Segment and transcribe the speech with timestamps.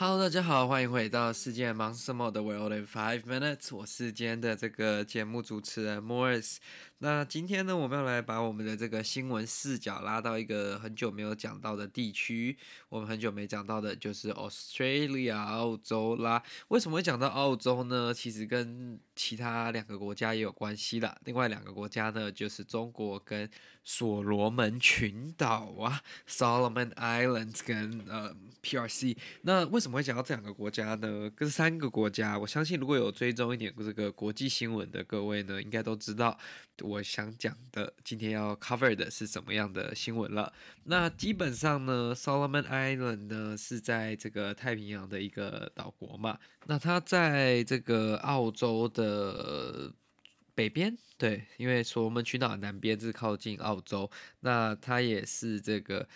[0.00, 6.58] how 大家好，欢迎回到世界忙什么的 World in Five Minutes，我是今天的这个节目主持人 Morris。
[6.98, 12.58] 那今天呢，我们要来把我们的这个新闻视角拉到一个很久没有讲到的地区。
[12.90, 16.42] 我们很久没讲到的就是 Australia 澳洲啦。
[16.68, 18.12] 为什么会讲到澳洲呢？
[18.12, 21.16] 其实跟其他两个国家也有关系啦。
[21.24, 23.48] 另外两个国家呢，就是中国跟
[23.82, 29.16] 所罗门群岛啊，Solomon Islands 跟呃 PRC。
[29.40, 31.30] 那为什么会讲到这两个国家呢？
[31.34, 36.38] 跟三个国家，我相信如果有追踪一点这个国际新闻的各位呢，应该都知道。
[36.82, 40.50] 我想讲的，今天要 cover 的是什么样的新闻了？
[40.84, 46.38] 那基本上呢，Solomon Island 呢是在这个太平洋的一个岛国嘛。
[46.66, 49.92] 那它在这个澳洲的
[50.54, 54.10] 北边，对，因为所罗门群岛南边是靠近澳洲。
[54.40, 56.08] 那它也是这个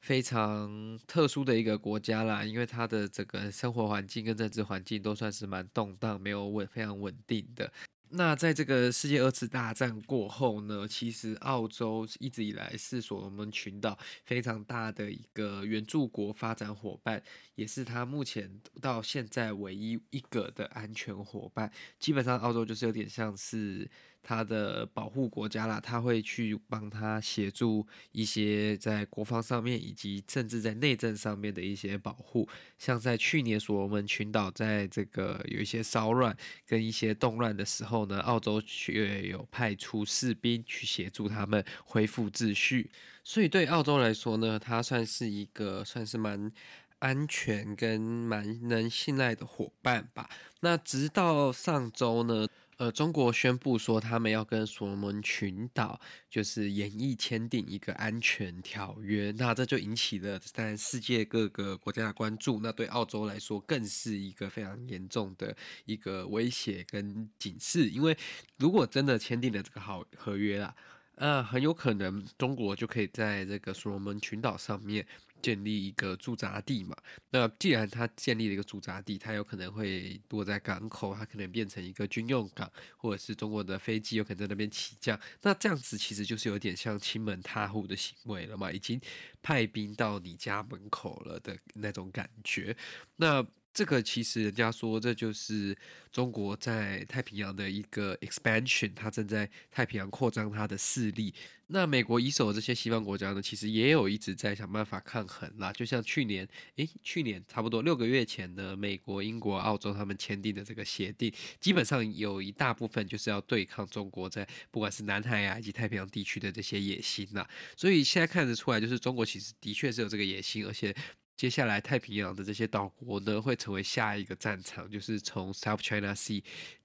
[0.00, 7.70] 非常特殊的一个国家啦，因为它的整个生活环境跟政治环境都算是蛮动荡，没有稳，非常稳定的。
[8.12, 17.22] 那在这个世界二次大战过后呢，其实澳洲一直以来是所罗门群岛非常大的一个援助国发展伙伴，
[17.54, 21.70] 也是它目前到现在唯一一个的安全伙伴。
[21.98, 23.88] 基本上，澳洲就是有点像是。
[24.22, 32.48] 他的保护国家啦，他会去帮他协助一些在国防上面以及甚至在内政上面的一些保护。
[32.78, 36.36] 像在去年所罗门群岛在这个有一些骚乱
[36.66, 42.90] 跟一些动乱的时候呢，澳洲却有派出士兵去协助他们恢复秩序。
[43.24, 46.52] 所以对澳洲来说呢，它算是一个算是蛮
[46.98, 50.28] 安全跟蛮能信赖的伙伴吧。
[50.60, 52.46] 那直到上周呢。
[52.80, 62.58] 呃，中国宣布说他们要跟所罗门群岛就是研议签订一个安全条约，那这就引起了在世界各个国家的关注。
[62.62, 65.54] 那对澳洲来说，更是一个非常严重的
[65.84, 68.16] 一个威胁跟警示，因为
[68.56, 70.74] 如果真的签订了这个好合约啦，
[71.16, 75.06] 呃，很有可能中国就可以在这个所罗门群岛上面。
[75.42, 76.96] 建立一个驻扎地嘛，
[77.30, 89.00] 那既然他建立了一个驻扎地，他有可能会落在港口，它可能变成一个军用港，或者是中国的飞机有可能在那边起降，那这样子其实就是有点像亲门踏户的行为了嘛，已经
[89.42, 92.76] 派兵到你家门口了的那种感觉，
[93.16, 93.46] 那。
[93.72, 95.76] 这个其实人家说，这就是
[96.10, 101.32] 中国在太平洋的一个 expansion，它正在太平洋扩张它的势力。
[101.68, 105.72] 那美国以首这些西方国家呢，其实也有一直在想办法抗衡啦。
[105.72, 117.46] 就像去年，诶，去年差不多六个月前呢，美国、英国、澳洲他们签订的这个协定，基本上有一大部分就是要对抗中国在不管是南海啊以及太平洋地区的这些野心呐。
[117.76, 120.92] 所以现在看得出来，就是中国其实的确是有这个野心，而且。
[121.40, 126.44] 接下来，太平洋的这些岛国呢，会成为下一个战场，就是从 South China Sea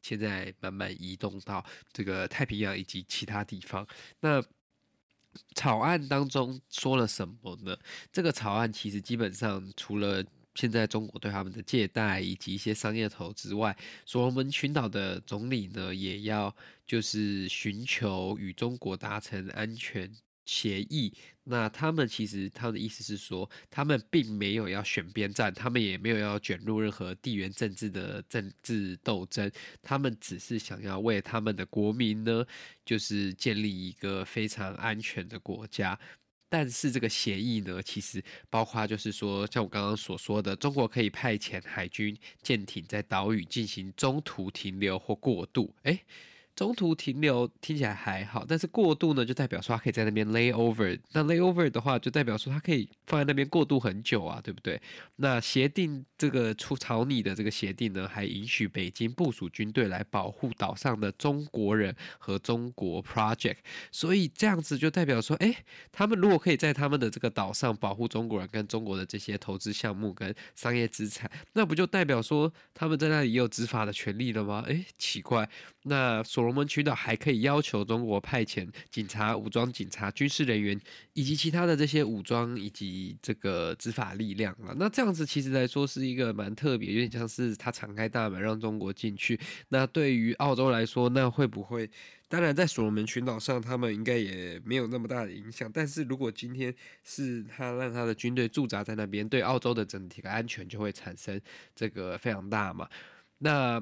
[0.00, 3.84] 现在慢慢移动到这个太平洋以及其他地方。
[4.20, 4.40] 那
[5.56, 7.76] 草案当中说了什么呢？
[8.12, 10.24] 这个草案其实基本上除了
[10.54, 16.54] 现在中国对他们的借贷以及一些商业投资外，所罗门群岛的总理呢，也要
[16.86, 20.08] 就是寻求与中国达成安全。
[20.46, 21.12] 协议，
[21.44, 29.50] 那他们其实他们的意思是说，他们并没有要选边站，他们也没有要卷入任何地缘政治的政治斗争，
[29.82, 32.46] 他们只是想要为他们的国民呢，
[32.84, 35.98] 就是建立一个非常安全的国家。
[36.48, 45.74] 但是这个协议呢，其实包括就是说，像我刚刚所说的，中国可以派遣海军舰艇在岛屿进行中途停留或过渡。
[45.82, 46.00] 诶。
[46.56, 50.98] 中途停留听起来还好，但是过渡呢，就代表说他可以在那边 lay over。
[51.12, 54.80] 那 lay over 的话，就代表说他可以放在那边过渡很久啊，对不对？
[55.16, 63.58] 那协定这个出草拟的这个协定呢，还允许北京部署军队来保护岛上的中国人和中国 project。
[63.92, 65.54] 所以这样子就代表说，哎，
[65.92, 74.64] 他们如果可以在他们的这个岛上保护中国人跟中国的这些投资项目跟商业资产，那不就代表说他们在那里也有执法的权利了吗？
[74.66, 75.46] 哎，奇怪，
[75.82, 76.45] 那说。
[76.46, 80.80] 罗门群岛还可以要求中国派遣警察、武装警察、军事人员
[81.12, 84.72] 以及其他的这些武装以及这个执法力量啊。
[84.76, 89.38] 那这样子其实来说是一个蛮特别，有点像是他敞开大门让中国进去。
[89.68, 91.90] 那对于澳洲来说，那会不会？
[92.28, 95.70] 当然，在所罗门群岛上，他们应该也没有那么大的影响。
[95.72, 101.40] 但是如果今天是他让他的军队驻扎在那边，对澳洲的整体的安全就会产生
[101.72, 102.88] 这个非常大嘛。
[103.38, 103.80] 那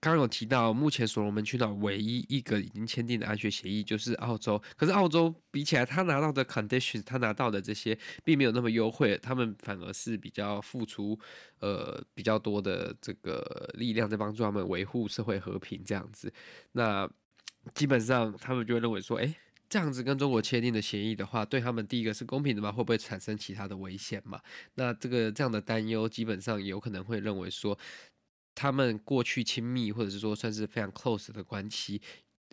[0.00, 4.60] 刚刚有提到，目前所罗门群岛唯一一个已经签订的安全协议就是澳洲。
[4.76, 11.18] 可是澳洲比起来，他拿到的 conditions，他拿到的这些并没有那么优惠，他们反而是比较付出
[11.60, 16.32] 呃比较多的这个力量在帮助他们维护社会和平这样子。
[16.72, 17.08] 那
[17.74, 19.34] 基本上，他们就会认为说，诶，
[19.68, 22.70] 这样子跟中国签订的协议的话，对他们第一个是公平的吗？
[22.70, 24.40] 会不会产生其他的危险嘛？
[24.74, 27.76] 那这个这样的担忧，基本上有可能会认为说，
[28.56, 32.02] 他们过去亲密或者是说算是非常 close 的关系。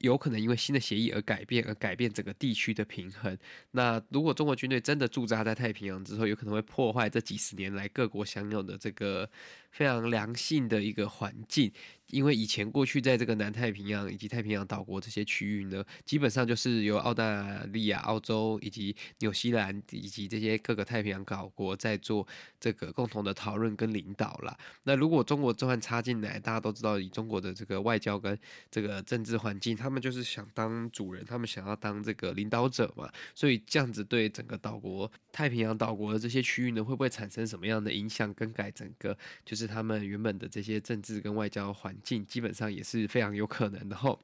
[0.00, 3.36] 有可能因为新的协议而改变，而改变整个地区的平衡。
[3.72, 9.28] 那如果中国军队真的驻扎在太平洋之后，有可能会破坏这几十年来各国享有的这个
[9.70, 11.70] 非常良性的一个环境。
[12.10, 22.26] 因为以前过去在这个南太平洋以及太平洋岛国这些区域呢，基本上就是由澳大利亚、澳洲以及纽西兰以及这些各个太平洋岛国在做
[22.58, 24.56] 这个共同的讨论跟领导啦。
[24.84, 28.38] 那如果中国这番插进来，大家都知道以中国的这个外交跟
[28.70, 33.10] 这个政治环境，他们就是想当主人，他们想要当这个领导者嘛。
[33.34, 38.32] 所以这样子对整个岛国、太平洋岛国的这些区域呢，会不会产生什么样的影响？
[38.34, 44.20] 更改整个就是他们原本的这些政治跟外交环境，基本上也是非常有可能的吼。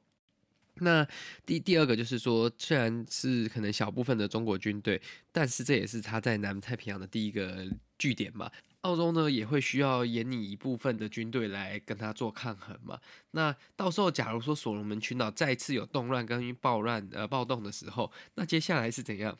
[0.75, 1.07] 那
[1.45, 5.01] 第第二个就是说，虽然是可能小部分的中国军队，
[5.31, 7.67] 但是这也是他在南太平洋的第一个
[7.97, 8.51] 据点嘛。
[8.81, 12.99] 澳洲呢也会需要研拟一部分的军队来跟他做抗衡嘛。
[13.31, 19.37] 那到时候假如说所罗门群岛再次有动乱跟暴乱呃暴动的时候，那接下来是怎样？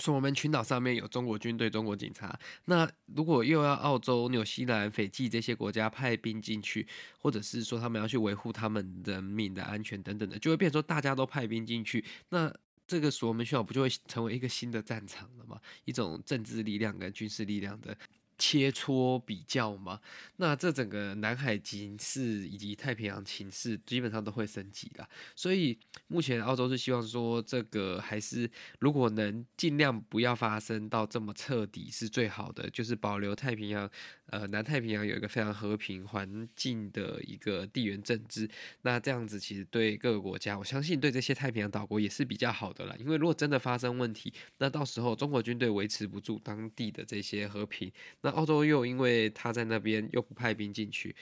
[0.00, 2.36] 所罗门群岛上面有中国军队、中国警察。
[2.64, 6.86] 那如果又要澳洲、纽西兰、斐济这些国家派兵进去，
[7.18, 12.04] 或者是说他们要去维护他们人民的安全等等的，就会变成说大家都派兵进去。
[12.30, 12.52] 那
[12.86, 15.60] 这个所罗门群岛不就会成为一个新的战场了吗？
[15.84, 17.96] 一种政治力量跟军事力量的。
[18.40, 20.00] 切磋比较吗，
[20.36, 25.06] 那这整个南海情势以及太平洋情势基本上都会升级啦。
[25.36, 33.88] 所以目前澳洲是希望说，这个还是如果能尽量不要发生到这么彻底是最好的，就是保留太平洋，
[34.30, 38.48] 呃，南太平洋有一个非常和平环境的一个地缘政治。
[38.82, 42.94] 那这样子其实对各个国家，我相信对这些太平洋岛国也是比较好的啦。
[42.98, 47.90] 因为如果真的发生问题，那到时候中国军队维持不住当地的这些和平，
[48.22, 51.14] 那澳洲又因为他在那边又不派兵进去，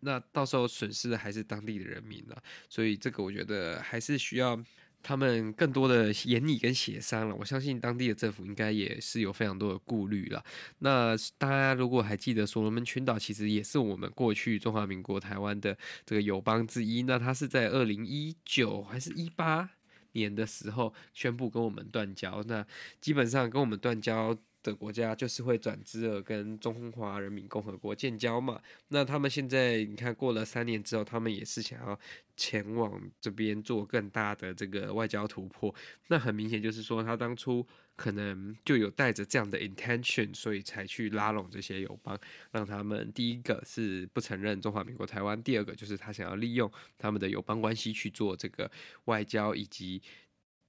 [0.00, 2.42] 那到时候损失的还是当地的人民了。
[2.68, 4.56] 所以这个我觉得还是需要
[5.02, 7.34] 他们更多的研拟跟协商了。
[7.34, 10.44] 我相信当地的政府应该也是有非常多的顾虑了。
[10.78, 15.76] 那大家如果还记得，所罗门群岛其实也是我们过去中华民国台湾的
[16.06, 17.02] 这个友邦之一。
[17.02, 19.68] 那它是在二零一九还是一八
[20.12, 22.42] 年的时候宣布跟我们断交。
[22.44, 22.66] 那
[23.00, 24.36] 基本上跟我们断交。
[24.62, 28.60] 的国家就是会转资而跟中华人民共和国建交嘛。
[28.88, 31.98] 那他们现在你看过了三年之后，他们也是想要
[32.36, 35.74] 前往这边做更大的这个外交突破。
[36.08, 37.66] 那很明显就是说，他当初
[37.96, 42.18] 可能就有带着这样的 intention，所以才去拉拢这些友邦，
[42.50, 48.70] 让他们第一个是不承认中华民国台湾，第二个就是他想要利用他们的友邦关系去做这个
[49.04, 50.00] 外交以及。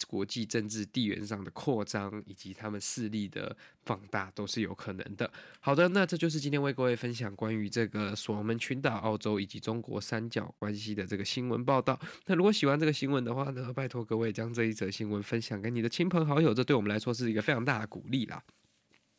[0.05, 3.55] 国际政治地缘上的扩张以及他们势力的
[3.86, 5.29] 放大都是有可能的。
[5.60, 12.00] 好的，那这就是今天为各位分享关于这个所罗门群岛、澳洲以及中国三角关系的这个新闻报道。
[12.25, 18.43] 那如果喜欢这个新闻的话呢，拜托各位将这一则新闻分享给你的亲朋好友，这对我们来说是一个非常大的鼓励啦。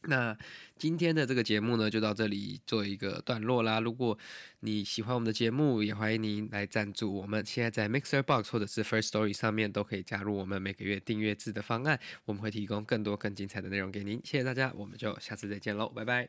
[0.06, 0.36] 那
[0.76, 3.80] 今天的这个节目呢，就到这里做一个段落啦。
[3.80, 4.18] 如果
[4.60, 7.44] 你喜欢我们的节目，也欢迎您来赞助我们。
[7.44, 14.20] 现在在 Mixer Box 或者是 First Story 上面都可以加入我们每个月订阅制的方案，我们会提供更多更精彩的内容给您。
[14.24, 16.28] 谢谢大家，我们就下次再见喽，拜拜。